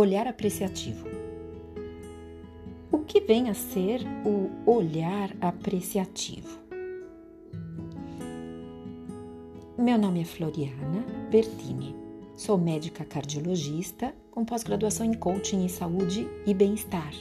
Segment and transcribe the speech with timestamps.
[0.00, 1.06] olhar apreciativo.
[2.90, 6.58] O que vem a ser o olhar apreciativo?
[9.76, 11.94] Meu nome é Floriana Bertini.
[12.34, 17.12] Sou médica cardiologista com pós-graduação em coaching em saúde e bem-estar.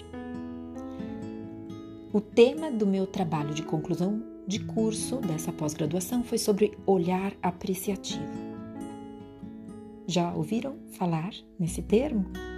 [2.13, 8.49] O tema do meu trabalho de conclusão de curso dessa pós-graduação foi sobre olhar apreciativo.
[10.07, 12.48] Já ouviram falar nesse termo?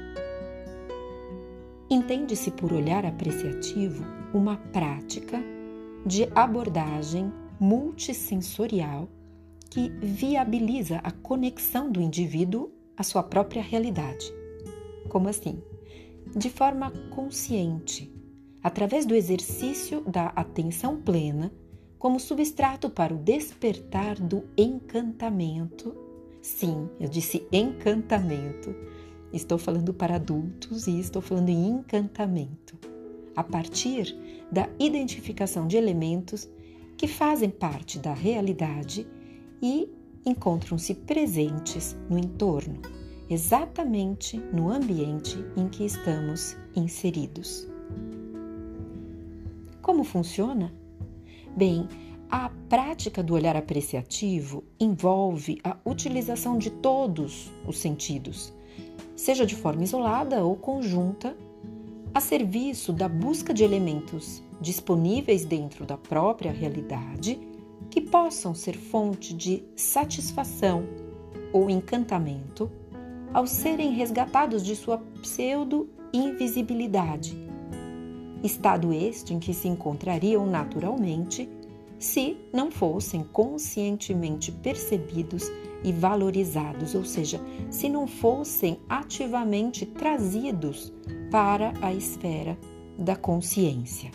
[1.91, 5.43] Entende-se por olhar apreciativo uma prática
[6.05, 9.09] de abordagem multissensorial
[9.69, 14.25] que viabiliza a conexão do indivíduo à sua própria realidade.
[15.09, 15.61] Como assim?
[16.33, 18.09] De forma consciente,
[18.63, 21.51] através do exercício da atenção plena,
[21.99, 25.93] como substrato para o despertar do encantamento
[26.41, 28.75] Sim, eu disse encantamento.
[29.33, 32.77] Estou falando para adultos e estou falando em encantamento.
[33.35, 34.15] A partir
[34.51, 36.49] da identificação de elementos
[36.97, 39.07] que fazem parte da realidade
[39.61, 39.89] e
[40.25, 42.81] encontram-se presentes no entorno,
[43.29, 47.67] exatamente no ambiente em que estamos inseridos.
[49.81, 50.73] Como funciona?
[51.55, 51.87] Bem,
[52.29, 58.53] a prática do olhar apreciativo envolve a utilização de todos os sentidos,
[59.15, 61.35] seja de forma isolada ou conjunta,
[62.13, 67.39] a serviço da busca de elementos disponíveis dentro da própria realidade
[67.89, 70.83] que possam ser fonte de satisfação
[71.51, 72.71] ou encantamento
[73.33, 77.35] ao serem resgatados de sua pseudo-invisibilidade.
[78.43, 81.49] Estado este em que se encontrariam naturalmente
[81.99, 85.49] se não fossem conscientemente percebidos
[85.83, 87.39] e valorizados, ou seja,
[87.69, 90.93] se não fossem ativamente trazidos
[91.31, 92.57] para a esfera
[92.97, 94.11] da consciência.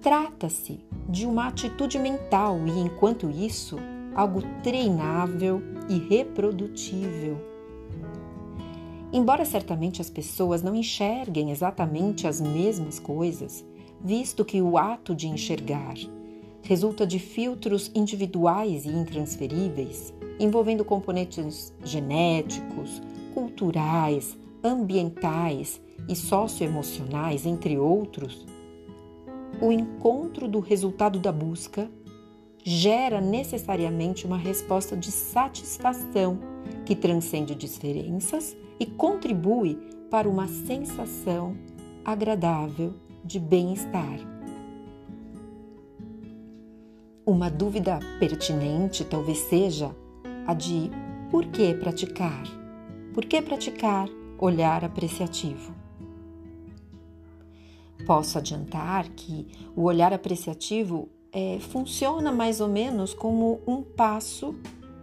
[0.00, 3.76] Trata-se de uma atitude mental e, enquanto isso,
[4.14, 7.36] algo treinável e reprodutível.
[9.12, 13.64] Embora certamente as pessoas não enxerguem exatamente as mesmas coisas,
[14.00, 15.94] visto que o ato de enxergar
[16.66, 23.00] resulta de filtros individuais e intransferíveis, envolvendo componentes genéticos,
[23.32, 28.44] culturais, ambientais e socioemocionais, entre outros,
[29.60, 31.88] o encontro do resultado da busca
[32.64, 36.38] gera necessariamente uma resposta de satisfação
[36.84, 39.78] que transcende diferenças e contribui
[40.10, 41.56] para uma sensação
[42.04, 42.92] agradável
[43.24, 44.35] de bem-estar.
[47.28, 49.90] Uma dúvida pertinente talvez seja
[50.46, 50.92] a de
[51.28, 52.44] por que praticar?
[53.12, 55.74] Por que praticar olhar apreciativo?
[58.06, 64.54] Posso adiantar que o olhar apreciativo é, funciona mais ou menos como um passo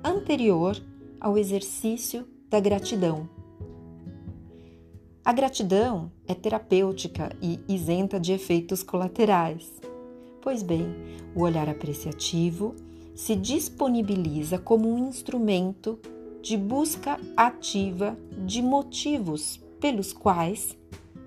[0.02, 0.82] anterior
[1.20, 3.28] ao exercício da gratidão.
[5.26, 9.70] A gratidão é terapêutica e isenta de efeitos colaterais.
[10.44, 10.94] Pois bem,
[11.34, 12.76] o olhar apreciativo
[13.16, 15.98] se disponibiliza como um instrumento
[16.42, 20.78] de busca ativa de motivos pelos quais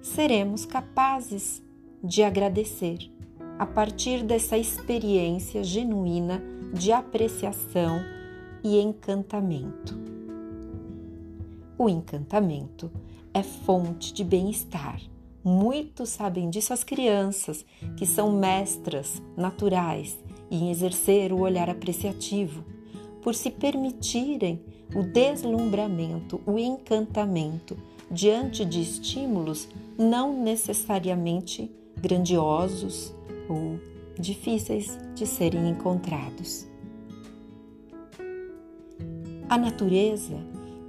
[0.02, 1.62] seremos capazes
[2.04, 3.10] de agradecer
[3.58, 6.42] a partir dessa experiência genuína
[6.74, 7.98] de apreciação
[8.62, 9.98] e encantamento.
[11.78, 12.90] O encantamento
[13.32, 15.00] é fonte de bem-estar.
[15.48, 17.64] Muitos sabem disso as crianças,
[17.96, 20.18] que são mestras naturais
[20.50, 22.64] em exercer o olhar apreciativo,
[23.22, 24.60] por se permitirem
[24.92, 27.76] o deslumbramento, o encantamento
[28.10, 33.14] diante de estímulos não necessariamente grandiosos
[33.48, 33.78] ou
[34.18, 36.66] difíceis de serem encontrados.
[39.48, 40.44] A natureza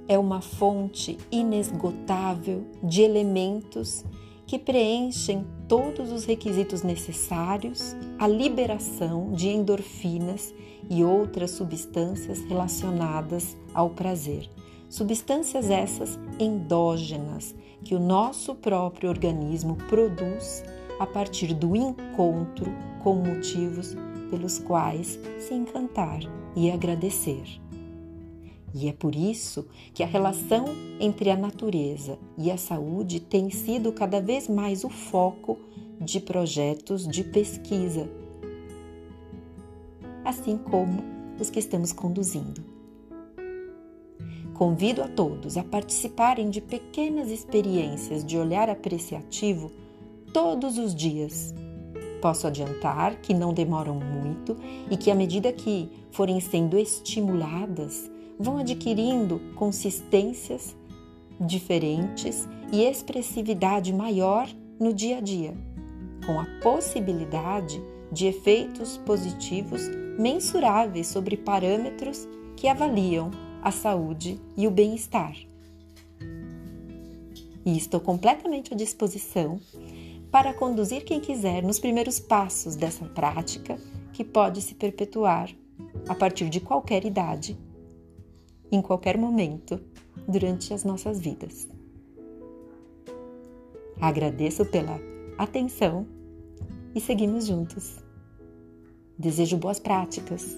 [0.08, 4.04] é uma fonte inesgotável de elementos
[4.48, 10.54] que preenchem todos os requisitos necessários à liberação de endorfinas
[10.88, 14.48] e outras substâncias relacionadas ao prazer.
[14.88, 17.54] Substâncias essas endógenas
[17.84, 20.64] que o nosso próprio organismo produz
[20.98, 22.72] a partir do encontro
[23.04, 23.94] com motivos
[24.30, 26.20] pelos quais se encantar
[26.56, 27.60] e agradecer.
[28.74, 30.66] E é por isso que a relação
[31.00, 35.58] entre a natureza e a saúde tem sido cada vez mais o foco
[36.00, 38.08] de projetos de pesquisa,
[40.24, 41.02] assim como
[41.40, 42.62] os que estamos conduzindo.
[44.54, 49.70] Convido a todos a participarem de pequenas experiências de olhar apreciativo
[50.32, 51.54] todos os dias.
[52.20, 54.56] Posso adiantar que não demoram muito
[54.90, 60.76] e que, à medida que forem sendo estimuladas, vão adquirindo consistências
[61.40, 64.48] diferentes e expressividade maior
[64.78, 65.54] no dia a dia,
[66.24, 67.80] com a possibilidade
[68.12, 69.82] de efeitos positivos
[70.18, 72.26] mensuráveis sobre parâmetros
[72.56, 73.30] que avaliam
[73.62, 75.34] a saúde e o bem-estar.
[77.64, 79.60] E estou completamente à disposição
[80.30, 83.78] para conduzir quem quiser nos primeiros passos dessa prática
[84.12, 85.50] que pode se perpetuar
[86.08, 87.56] a partir de qualquer idade,
[88.70, 89.80] em qualquer momento
[90.26, 91.68] durante as nossas vidas.
[94.00, 94.98] Agradeço pela
[95.36, 96.06] atenção
[96.94, 97.98] e seguimos juntos.
[99.18, 100.56] Desejo boas práticas